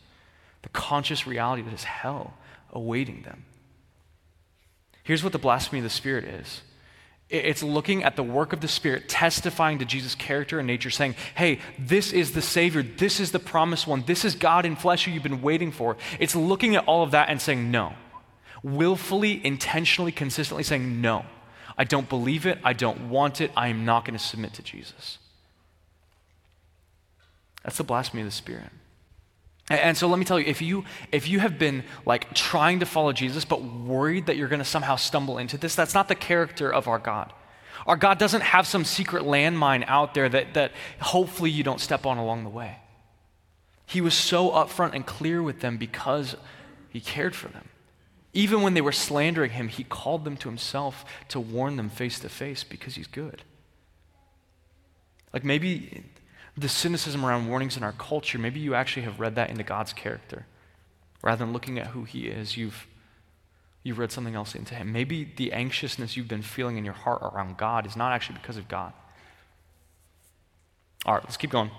[0.61, 2.35] The conscious reality that is hell
[2.71, 3.45] awaiting them.
[5.03, 6.61] Here's what the blasphemy of the Spirit is
[7.29, 11.15] it's looking at the work of the Spirit, testifying to Jesus' character and nature, saying,
[11.33, 15.05] hey, this is the Savior, this is the promised one, this is God in flesh
[15.05, 15.97] who you've been waiting for.
[16.19, 17.93] It's looking at all of that and saying, no.
[18.63, 21.25] Willfully, intentionally, consistently saying, no.
[21.77, 24.63] I don't believe it, I don't want it, I am not going to submit to
[24.63, 25.17] Jesus.
[27.63, 28.69] That's the blasphemy of the Spirit.
[29.69, 32.85] And so let me tell you, if you if you have been like trying to
[32.85, 36.15] follow Jesus but worried that you're going to somehow stumble into this, that's not the
[36.15, 37.31] character of our God.
[37.87, 42.05] Our God doesn't have some secret landmine out there that, that hopefully you don't step
[42.05, 42.77] on along the way.
[43.85, 46.35] He was so upfront and clear with them because
[46.89, 47.69] he cared for them.
[48.33, 52.19] Even when they were slandering him, he called them to himself to warn them face
[52.19, 53.43] to face because he's good.
[55.31, 56.03] Like maybe
[56.57, 59.93] the cynicism around warnings in our culture, maybe you actually have read that into God's
[59.93, 60.45] character.
[61.21, 62.87] Rather than looking at who He is, you've,
[63.83, 64.91] you've read something else into Him.
[64.91, 68.57] Maybe the anxiousness you've been feeling in your heart around God is not actually because
[68.57, 68.93] of God.
[71.05, 71.71] All right, let's keep going.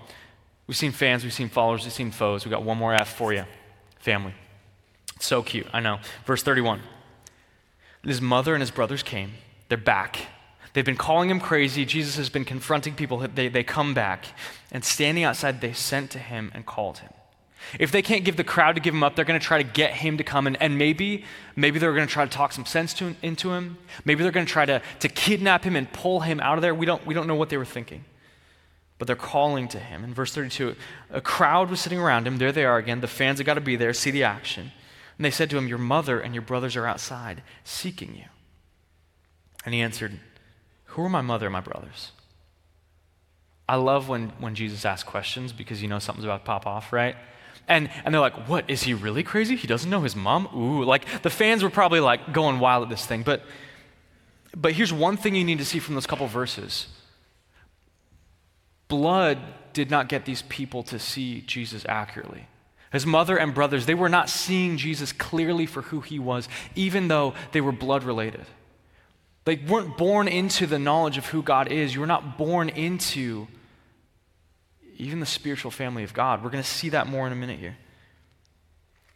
[0.67, 2.43] We've seen fans, we've seen followers, we've seen foes.
[2.43, 3.45] We've got one more F for you
[3.99, 4.33] family.
[5.25, 5.99] So cute, I know.
[6.25, 6.81] Verse 31.
[8.03, 9.33] His mother and his brothers came.
[9.67, 10.27] They're back.
[10.73, 11.85] They've been calling him crazy.
[11.85, 13.19] Jesus has been confronting people.
[13.19, 14.25] They, they come back.
[14.71, 17.11] And standing outside, they sent to him and called him.
[17.79, 19.69] If they can't give the crowd to give him up, they're going to try to
[19.69, 20.47] get him to come.
[20.47, 21.23] And, and maybe,
[21.55, 23.77] maybe they're going to try to talk some sense to, into him.
[24.03, 26.75] Maybe they're going to try to, to kidnap him and pull him out of there.
[26.75, 28.05] We don't, we don't know what they were thinking.
[28.97, 30.03] But they're calling to him.
[30.03, 30.75] In verse 32,
[31.09, 32.37] a crowd was sitting around him.
[32.37, 33.01] There they are again.
[33.01, 34.71] The fans have got to be there, see the action.
[35.17, 38.25] And they said to him, Your mother and your brothers are outside seeking you.
[39.65, 40.19] And he answered,
[40.95, 42.13] who are my mother and my brothers?
[43.67, 46.93] I love when, when Jesus asks questions because you know something's about to pop off,
[46.93, 47.17] right?
[47.67, 48.69] And, and they're like, what?
[48.69, 49.57] Is he really crazy?
[49.57, 50.47] He doesn't know his mom?
[50.55, 53.23] Ooh, like the fans were probably like going wild at this thing.
[53.23, 53.41] But,
[54.55, 56.87] but here's one thing you need to see from those couple verses
[58.87, 59.39] blood
[59.73, 62.47] did not get these people to see Jesus accurately.
[62.91, 67.07] His mother and brothers, they were not seeing Jesus clearly for who he was, even
[67.07, 68.45] though they were blood related.
[69.45, 71.93] They weren't born into the knowledge of who God is.
[71.93, 73.47] You were not born into
[74.97, 76.43] even the spiritual family of God.
[76.43, 77.77] We're going to see that more in a minute here.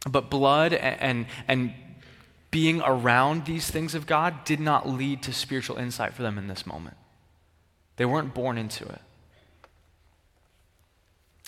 [0.10, 1.74] But blood and, and, and
[2.52, 6.48] being around these things of God did not lead to spiritual insight for them in
[6.48, 6.98] this moment.
[7.96, 9.02] They weren't born into it.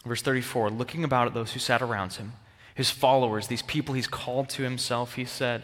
[0.05, 2.33] Verse 34 looking about at those who sat around him,
[2.75, 5.63] his followers, these people he's called to himself, he said,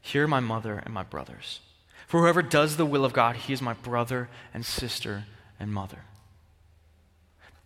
[0.00, 1.60] Here are my mother and my brothers.
[2.06, 5.24] For whoever does the will of God, he is my brother and sister
[5.60, 5.98] and mother.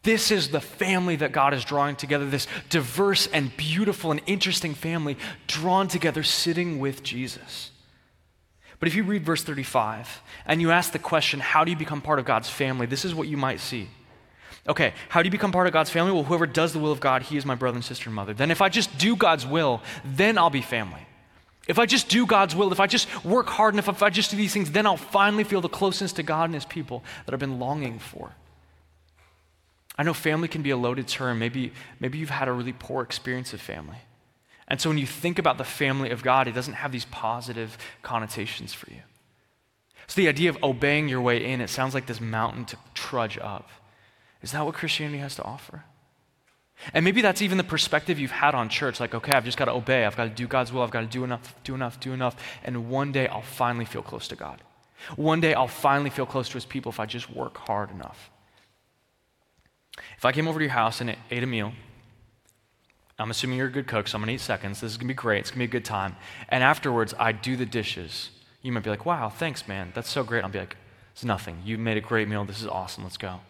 [0.03, 4.75] This is the family that God is drawing together, this diverse and beautiful and interesting
[4.75, 7.71] family drawn together sitting with Jesus.
[8.81, 12.01] But if you read verse 35 and you ask the question, how do you become
[12.01, 12.87] part of God's family?
[12.87, 13.89] This is what you might see.
[14.69, 16.13] Okay, how do you become part of God's family?
[16.13, 18.33] Well, whoever does the will of God, he is my brother and sister and mother.
[18.33, 21.07] Then if I just do God's will, then I'll be family.
[21.67, 24.31] If I just do God's will, if I just work hard enough, if I just
[24.31, 27.33] do these things, then I'll finally feel the closeness to God and His people that
[27.33, 28.33] I've been longing for.
[29.97, 31.39] I know family can be a loaded term.
[31.39, 33.99] Maybe, maybe you've had a really poor experience of family.
[34.69, 37.77] And so when you think about the family of God, it doesn't have these positive
[38.03, 39.03] connotations for you.
[40.07, 43.39] So the idea of obeying your way in, it sounds like this mountain to trudge
[43.39, 43.69] up.
[44.43, 45.85] Is that what Christianity has to offer?
[46.93, 49.67] And maybe that's even the perspective you've had on church like, okay, I've just got
[49.67, 50.05] to obey.
[50.05, 50.83] I've got to do God's will.
[50.83, 52.37] I've got to do enough, do enough, do enough.
[52.65, 54.63] And one day I'll finally feel close to God.
[55.17, 58.31] One day I'll finally feel close to his people if I just work hard enough.
[60.17, 61.73] If I came over to your house and ate a meal,
[63.19, 64.81] I'm assuming you're a good cook, so I'm going to eat seconds.
[64.81, 65.41] This is going to be great.
[65.41, 66.17] It's going to be a good time.
[66.49, 68.31] And afterwards, I do the dishes.
[68.63, 69.93] You might be like, wow, thanks, man.
[69.95, 70.43] That's so great.
[70.43, 70.77] I'll be like,
[71.13, 71.61] it's nothing.
[71.65, 72.45] You made a great meal.
[72.45, 73.05] This is awesome.
[73.05, 73.41] Let's go.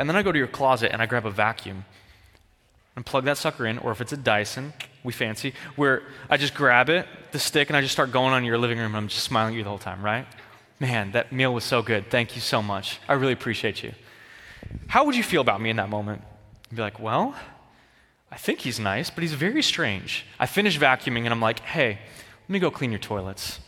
[0.00, 1.84] And then I go to your closet and I grab a vacuum
[2.96, 4.72] and plug that sucker in, or if it's a Dyson,
[5.04, 8.44] we fancy, where I just grab it, the stick, and I just start going on
[8.44, 10.26] your living room and I'm just smiling at you the whole time, right?
[10.80, 12.10] Man, that meal was so good.
[12.10, 12.98] Thank you so much.
[13.08, 13.92] I really appreciate you.
[14.88, 16.22] How would you feel about me in that moment?
[16.70, 17.34] You'd be like, well,
[18.32, 20.24] I think he's nice, but he's very strange.
[20.38, 21.98] I finish vacuuming and I'm like, hey,
[22.50, 23.60] Let me go clean your toilets.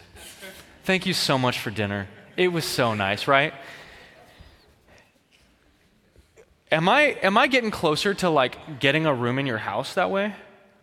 [0.83, 2.09] Thank you so much for dinner.
[2.37, 3.55] It was so nice, right?
[6.73, 10.11] Am I, am I getting closer to like getting a room in your house that
[10.11, 10.35] way?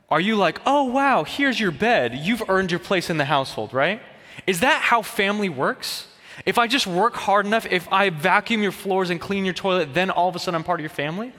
[0.07, 2.15] Are you like, oh wow, here's your bed.
[2.15, 3.99] You've earned your place in the household, right?
[4.45, 6.07] Is that how family works?
[6.45, 9.95] If I just work hard enough, if I vacuum your floors and clean your toilet,
[9.95, 11.33] then all of a sudden I'm part of your family?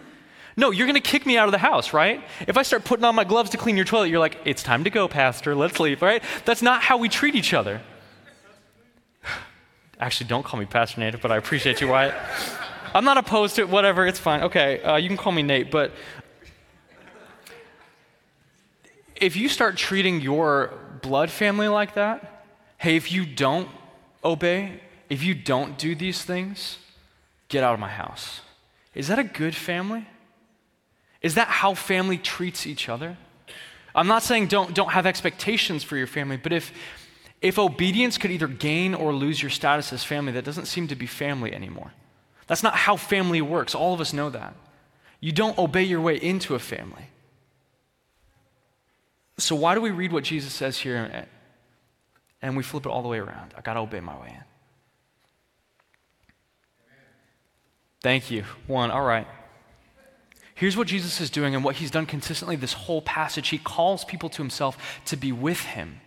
[0.57, 2.23] No, you're going to kick me out of the house, right?
[2.47, 4.83] If I start putting on my gloves to clean your toilet, you're like, it's time
[4.85, 6.23] to go, Pastor, let's leave, right?
[6.45, 7.81] That's not how we treat each other.
[10.01, 12.15] Actually, don't call me Pastor Nate, but I appreciate you, Wyatt.
[12.95, 14.43] I'm not opposed to it, whatever, it's fine.
[14.43, 15.93] Okay, uh, you can call me Nate, but
[19.17, 20.73] if you start treating your
[21.03, 22.47] blood family like that,
[22.79, 23.69] hey, if you don't
[24.25, 26.79] obey, if you don't do these things,
[27.49, 28.41] get out of my house.
[28.95, 30.07] Is that a good family?
[31.23, 33.17] Is that how family treats each other?
[33.95, 36.73] I'm not saying don't, don't have expectations for your family, but if,
[37.43, 40.95] if obedience could either gain or lose your status as family, that doesn't seem to
[40.95, 41.93] be family anymore.
[42.51, 43.77] That's not how family works.
[43.77, 44.55] All of us know that.
[45.21, 47.05] You don't obey your way into a family.
[49.39, 51.29] So, why do we read what Jesus says here
[52.43, 53.55] and we flip it all the way around?
[53.57, 54.45] I got to obey my way in.
[58.03, 58.43] Thank you.
[58.67, 59.29] One, all right.
[60.57, 63.51] Here's what Jesus is doing and what he's done consistently this whole passage.
[63.51, 66.01] He calls people to himself to be with him.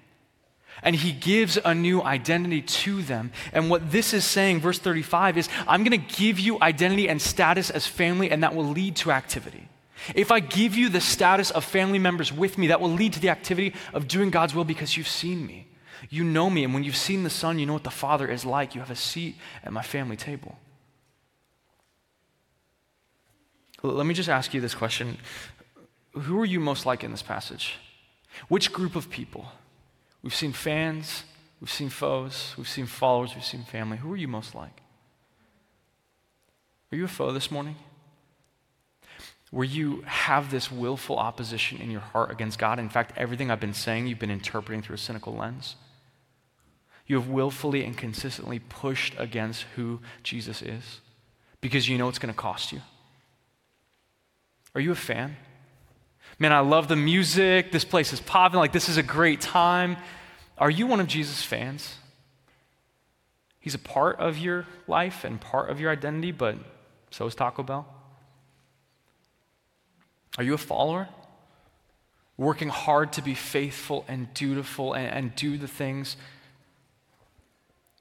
[0.84, 3.32] And he gives a new identity to them.
[3.54, 7.22] And what this is saying, verse 35, is I'm going to give you identity and
[7.22, 9.67] status as family, and that will lead to activity.
[10.13, 13.19] If I give you the status of family members with me, that will lead to
[13.19, 15.67] the activity of doing God's will because you've seen me.
[16.10, 18.43] You know me, and when you've seen the Son, you know what the Father is
[18.43, 18.76] like.
[18.76, 20.58] You have a seat at my family table.
[23.82, 25.17] Let me just ask you this question
[26.13, 27.76] Who are you most like in this passage?
[28.48, 29.48] Which group of people?
[30.24, 31.26] We've seen fans,
[31.60, 33.98] we've seen foes, we've seen followers, we've seen family.
[33.98, 34.82] Who are you most like?
[36.92, 37.76] Are you a foe this morning?
[39.52, 42.80] Where you have this willful opposition in your heart against God.
[42.80, 45.76] In fact, everything I've been saying, you've been interpreting through a cynical lens.
[47.06, 51.02] You have willfully and consistently pushed against who Jesus is
[51.60, 52.82] because you know it's going to cost you.
[54.74, 55.36] Are you a fan?
[56.39, 57.72] Man, I love the music.
[57.72, 58.60] This place is popping.
[58.60, 59.98] Like, this is a great time.
[60.58, 61.96] Are you one of Jesus' fans?
[63.60, 66.58] He's a part of your life and part of your identity, but
[67.12, 67.88] so is Taco Bell.
[70.38, 71.08] Are you a follower?
[72.36, 76.17] Working hard to be faithful and dutiful and, and do the things.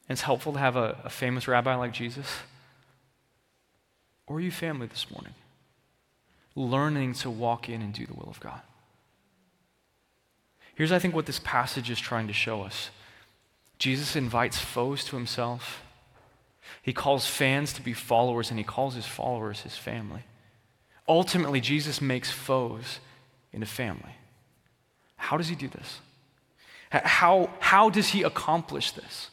[0.08, 2.26] And it's helpful to have a, a famous rabbi like Jesus.
[4.26, 5.34] Or are you family this morning?
[6.54, 8.60] Learning to walk in and do the will of God.
[10.74, 12.90] Here's, I think, what this passage is trying to show us
[13.78, 15.82] Jesus invites foes to himself.
[16.82, 20.22] He calls fans to be followers, and he calls his followers his family.
[21.08, 23.00] Ultimately, Jesus makes foes
[23.52, 24.14] into family.
[25.16, 26.00] How does he do this?
[26.90, 29.30] How, how does he accomplish this?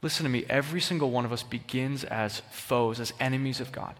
[0.00, 3.94] Listen to me, every single one of us begins as foes, as enemies of God.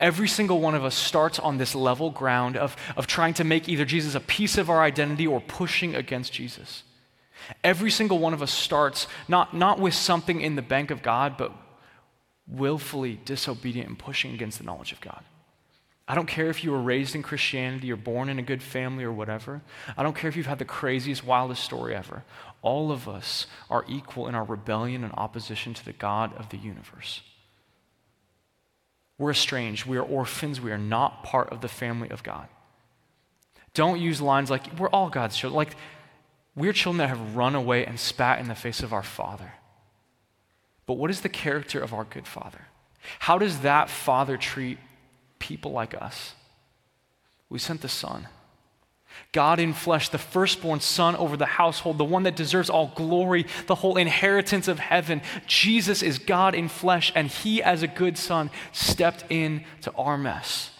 [0.00, 3.68] Every single one of us starts on this level ground of, of trying to make
[3.68, 6.82] either Jesus a piece of our identity or pushing against Jesus.
[7.62, 11.36] Every single one of us starts not, not with something in the bank of God,
[11.36, 11.52] but
[12.48, 15.22] willfully disobedient and pushing against the knowledge of God.
[16.08, 19.02] I don't care if you were raised in Christianity or born in a good family
[19.02, 19.62] or whatever.
[19.96, 22.22] I don't care if you've had the craziest, wildest story ever.
[22.62, 26.58] All of us are equal in our rebellion and opposition to the God of the
[26.58, 27.22] universe.
[29.18, 29.86] We're estranged.
[29.86, 30.60] We are orphans.
[30.60, 32.48] We are not part of the family of God.
[33.74, 35.56] Don't use lines like, we're all God's children.
[35.56, 35.76] Like,
[36.54, 39.52] we're children that have run away and spat in the face of our Father.
[40.86, 42.68] But what is the character of our good Father?
[43.20, 44.78] How does that Father treat
[45.38, 46.34] people like us?
[47.48, 48.28] We sent the Son.
[49.32, 53.46] God in flesh, the firstborn son over the household, the one that deserves all glory,
[53.66, 55.20] the whole inheritance of heaven.
[55.46, 60.16] Jesus is God in flesh, and he, as a good son, stepped in to our
[60.16, 60.70] mess.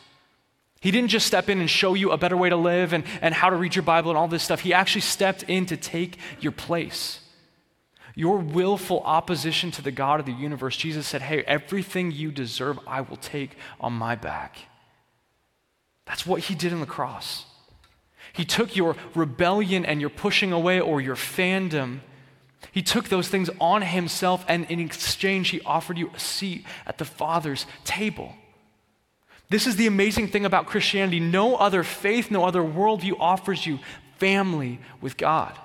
[0.81, 3.35] He didn't just step in and show you a better way to live and, and
[3.35, 4.61] how to read your Bible and all this stuff.
[4.61, 7.21] He actually stepped in to take your place.
[8.15, 12.79] Your willful opposition to the God of the universe, Jesus said, Hey, everything you deserve,
[12.87, 14.57] I will take on my back.
[16.07, 17.45] That's what he did on the cross.
[18.37, 22.01] He took your rebellion and your pushing away or your fandom.
[22.71, 26.99] He took those things on himself, and in exchange, he offered you a seat at
[26.99, 28.35] the Father's table.
[29.49, 31.19] This is the amazing thing about Christianity.
[31.19, 33.79] No other faith, no other worldview offers you
[34.19, 35.57] family with God.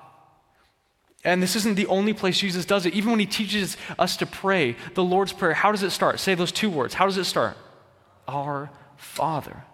[1.25, 2.93] And this isn't the only place Jesus does it.
[2.93, 6.19] Even when he teaches us to pray, the Lord's Prayer, how does it start?
[6.19, 6.93] Say those two words.
[6.93, 7.57] How does it start?
[8.27, 9.65] Our Father.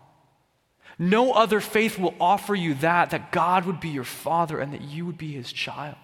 [1.00, 4.82] No other faith will offer you that, that God would be your Father and that
[4.82, 5.96] you would be his child.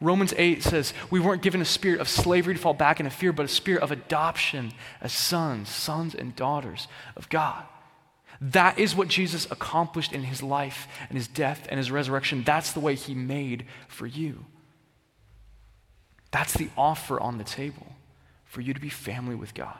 [0.00, 3.32] Romans 8 says, We weren't given a spirit of slavery to fall back into fear,
[3.32, 7.64] but a spirit of adoption as sons, sons and daughters of God.
[8.40, 12.44] That is what Jesus accomplished in his life and his death and his resurrection.
[12.44, 14.44] That's the way he made for you.
[16.30, 17.94] That's the offer on the table
[18.44, 19.78] for you to be family with God.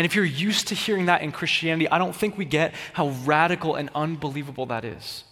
[0.00, 3.08] And if you're used to hearing that in Christianity, I don't think we get how
[3.26, 5.24] radical and unbelievable that is.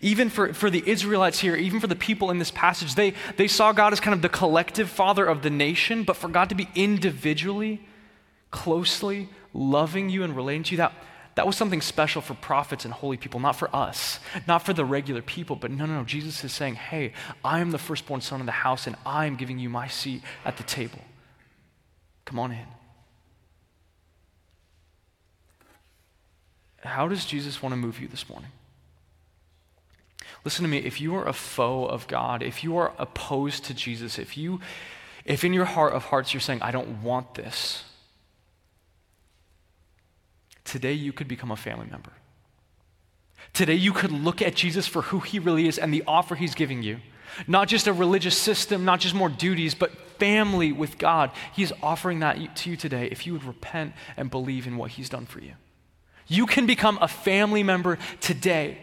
[0.00, 3.48] Even for, for the Israelites here, even for the people in this passage, they, they
[3.48, 6.54] saw God as kind of the collective father of the nation, but for God to
[6.54, 7.84] be individually,
[8.52, 10.92] closely loving you and relating to you, that,
[11.34, 14.84] that was something special for prophets and holy people, not for us, not for the
[14.84, 15.56] regular people.
[15.56, 16.04] But no, no, no.
[16.04, 17.12] Jesus is saying, hey,
[17.44, 20.22] I am the firstborn son of the house, and I am giving you my seat
[20.44, 21.00] at the table.
[22.24, 22.66] Come on in.
[26.86, 28.50] How does Jesus want to move you this morning?
[30.44, 33.74] Listen to me, if you are a foe of God, if you are opposed to
[33.74, 34.60] Jesus, if you
[35.24, 37.82] if in your heart of hearts you're saying I don't want this,
[40.64, 42.12] today you could become a family member.
[43.52, 46.54] Today you could look at Jesus for who he really is and the offer he's
[46.54, 46.98] giving you.
[47.48, 51.32] Not just a religious system, not just more duties, but family with God.
[51.52, 55.08] He's offering that to you today if you would repent and believe in what he's
[55.08, 55.54] done for you.
[56.28, 58.78] You can become a family member today.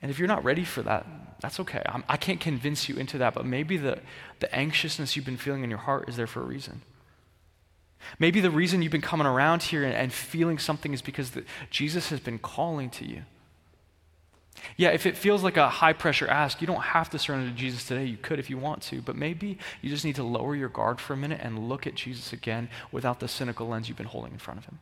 [0.00, 1.06] And if you're not ready for that,
[1.40, 1.82] that's okay.
[1.86, 4.00] I'm, I can not convince you into that, but maybe the,
[4.40, 6.82] the anxiousness you've been feeling in your heart is there for a reason.
[8.18, 11.44] Maybe the reason you've been coming around here and, and feeling something is because the,
[11.70, 13.22] Jesus has been calling to you.
[14.76, 17.56] Yeah, if it feels like a high pressure ask, you don't have to surrender to
[17.56, 18.04] Jesus today.
[18.04, 21.00] You could if you want to, but maybe you just need to lower your guard
[21.00, 24.32] for a minute and look at Jesus again without the cynical lens you've been holding
[24.32, 24.78] in front of him.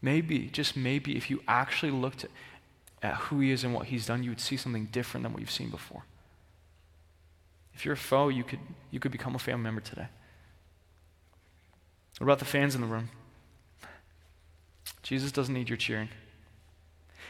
[0.00, 2.26] Maybe, just maybe, if you actually looked
[3.02, 5.40] at who he is and what he's done, you would see something different than what
[5.40, 6.04] you've seen before.
[7.74, 10.08] If you're a foe, you could, you could become a family member today.
[12.18, 13.08] What about the fans in the room?
[15.02, 16.08] Jesus doesn't need your cheering.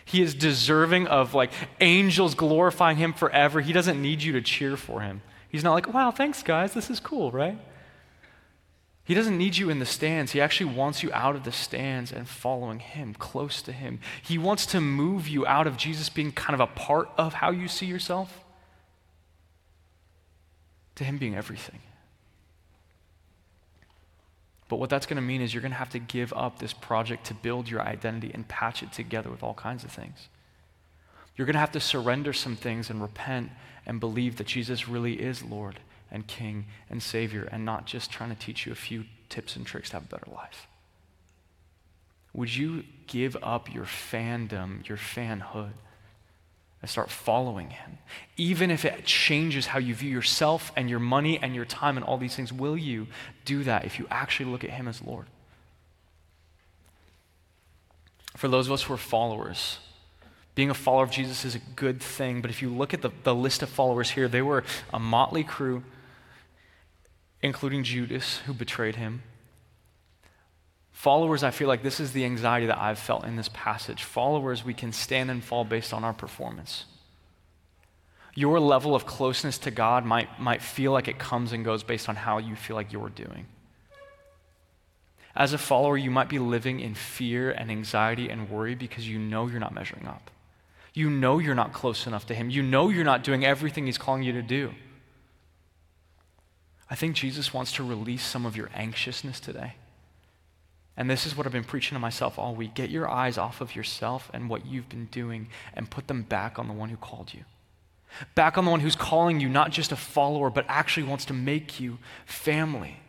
[0.05, 3.61] He is deserving of like angels glorifying him forever.
[3.61, 5.23] He doesn't need you to cheer for him.
[5.49, 6.75] He's not like, wow, thanks, guys.
[6.75, 7.59] This is cool, right?
[9.05, 10.33] He doesn't need you in the stands.
[10.33, 14.01] He actually wants you out of the stands and following him, close to him.
[14.23, 17.51] He wants to move you out of Jesus being kind of a part of how
[17.51, 18.45] you see yourself
[20.95, 21.81] to him being everything.
[24.69, 26.73] But what that's going to mean is you're going to have to give up this
[26.73, 30.29] project to build your identity and patch it together with all kinds of things.
[31.37, 33.51] You're going to have to surrender some things and repent
[33.87, 38.31] and believe that Jesus really is Lord and King and Savior and not just trying
[38.31, 40.67] to teach you a few tips and tricks to have a better life.
[42.33, 45.73] Would you give up your fandom, your fanhood,
[46.89, 47.99] start following him.
[48.37, 52.05] Even if it changes how you view yourself and your money and your time and
[52.05, 53.07] all these things, will you
[53.45, 55.27] do that if you actually look at him as Lord?
[58.37, 59.79] For those of us who are followers,
[60.55, 63.11] being a follower of Jesus is a good thing, but if you look at the,
[63.23, 65.83] the list of followers here, they were a motley crew,
[67.43, 69.23] including Judas, who betrayed him.
[70.95, 74.05] Followers, I feel like this is the anxiety that I've felt in this passage.
[74.05, 76.85] Followers, we can stand and fall based on our performance.
[78.37, 82.09] Your level of closeness to God might, might feel like it comes and goes based
[82.09, 83.47] on how you feel like you're doing.
[85.35, 89.19] As a follower, you might be living in fear and anxiety and worry because you
[89.19, 90.31] know you're not measuring up.
[90.95, 92.51] You know you're not close enough to Him.
[92.51, 94.73] You know you're not doing everything He's calling you to do.
[96.89, 99.75] I think Jesus wants to release some of your anxiousness today.
[100.97, 102.75] And this is what I've been preaching to myself all week.
[102.75, 106.59] Get your eyes off of yourself and what you've been doing and put them back
[106.59, 107.45] on the one who called you.
[108.37, 111.33] Back on the one who's calling you not just a follower, but actually wants to
[111.33, 113.01] make you family.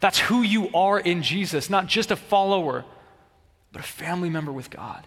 [0.00, 2.84] That's who you are in Jesus, not just a follower,
[3.72, 5.06] but a family member with God.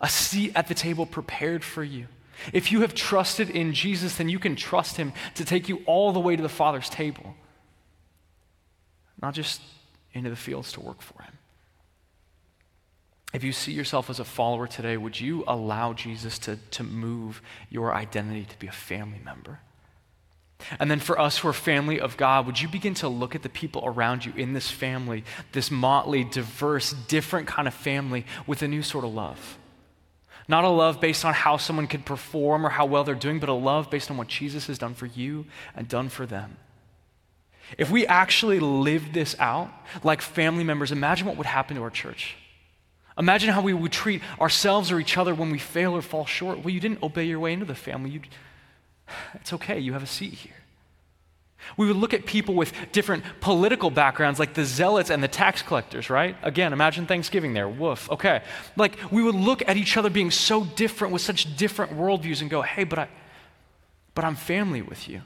[0.00, 2.06] A seat at the table prepared for you.
[2.52, 6.12] If you have trusted in Jesus, then you can trust him to take you all
[6.12, 7.34] the way to the Father's table,
[9.20, 9.60] not just
[10.12, 11.36] into the fields to work for him.
[13.32, 17.40] If you see yourself as a follower today, would you allow Jesus to, to move
[17.68, 19.60] your identity to be a family member?
[20.78, 23.42] And then for us who are family of God, would you begin to look at
[23.42, 28.62] the people around you in this family, this motley, diverse, different kind of family with
[28.62, 29.58] a new sort of love?
[30.48, 33.48] Not a love based on how someone could perform or how well they're doing, but
[33.48, 36.56] a love based on what Jesus has done for you and done for them.
[37.78, 39.70] If we actually lived this out
[40.02, 42.36] like family members, imagine what would happen to our church.
[43.20, 46.64] Imagine how we would treat ourselves or each other when we fail or fall short.
[46.64, 48.10] Well, you didn't obey your way into the family.
[48.10, 48.28] You'd,
[49.34, 50.54] it's okay, you have a seat here.
[51.76, 55.60] We would look at people with different political backgrounds, like the zealots and the tax
[55.60, 56.34] collectors, right?
[56.42, 57.68] Again, imagine Thanksgiving there.
[57.68, 58.10] Woof.
[58.10, 58.42] Okay.
[58.74, 62.48] Like, we would look at each other being so different with such different worldviews and
[62.48, 63.08] go, hey, but, I,
[64.14, 65.20] but I'm family with you.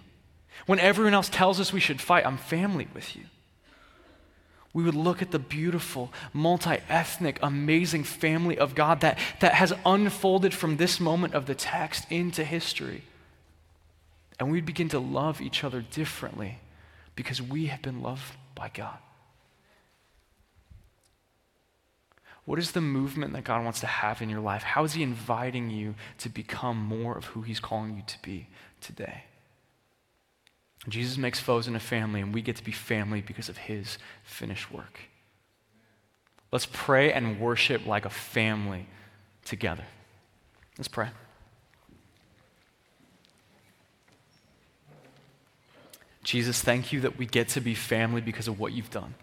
[0.66, 3.22] When everyone else tells us we should fight, I'm family with you.
[4.74, 9.72] We would look at the beautiful, multi ethnic, amazing family of God that, that has
[9.86, 13.04] unfolded from this moment of the text into history.
[14.38, 16.58] And we'd begin to love each other differently
[17.14, 18.98] because we have been loved by God.
[22.44, 24.64] What is the movement that God wants to have in your life?
[24.64, 28.48] How is He inviting you to become more of who He's calling you to be
[28.80, 29.24] today?
[30.88, 33.98] Jesus makes foes in a family, and we get to be family because of His
[34.22, 35.00] finished work.
[36.52, 38.86] Let's pray and worship like a family
[39.44, 39.84] together.
[40.78, 41.08] Let's pray.
[46.22, 49.14] Jesus, thank you that we get to be family because of what you've done.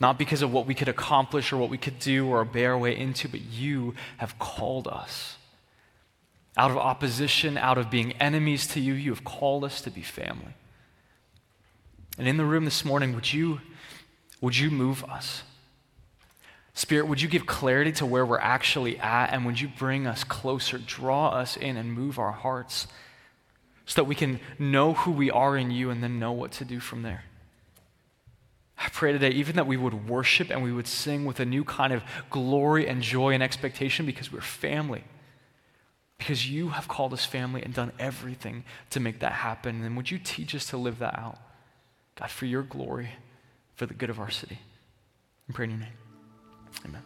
[0.00, 2.78] Not because of what we could accomplish or what we could do or obey our
[2.78, 5.36] way into, but you have called us.
[6.56, 10.02] Out of opposition, out of being enemies to you, you have called us to be
[10.02, 10.54] family.
[12.18, 13.60] And in the room this morning, would you,
[14.40, 15.42] would you move us?
[16.74, 19.32] Spirit, would you give clarity to where we're actually at?
[19.32, 22.86] And would you bring us closer, draw us in, and move our hearts?
[23.90, 26.64] so that we can know who we are in you and then know what to
[26.64, 27.24] do from there.
[28.78, 31.64] I pray today, even that we would worship and we would sing with a new
[31.64, 35.02] kind of glory and joy and expectation because we're family.
[36.20, 39.82] Because you have called us family and done everything to make that happen.
[39.82, 41.38] And would you teach us to live that out?
[42.14, 43.08] God, for your glory,
[43.74, 44.58] for the good of our city.
[45.48, 46.96] I pray in your name.